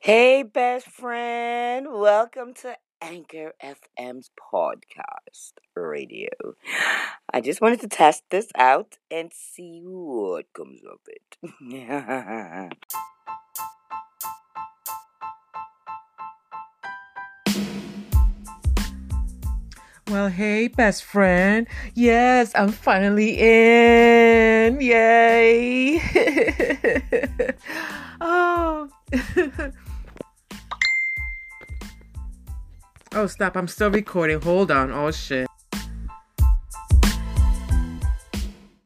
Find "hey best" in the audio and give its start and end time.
0.00-0.86, 20.28-21.04